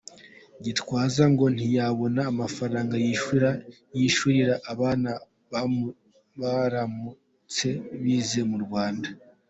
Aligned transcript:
Gitwaza 0.63 1.23
ngo 1.33 1.45
ntiyabona 1.55 2.21
amafaranga 2.31 2.95
y’ishuri 3.05 3.49
yishyurira 3.97 4.55
abana 4.71 5.09
be 5.49 5.59
baramutse 6.39 7.67
bize 8.03 8.41
mu 8.51 8.57
Rwanda. 8.65 9.09